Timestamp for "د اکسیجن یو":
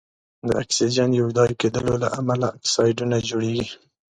0.47-1.27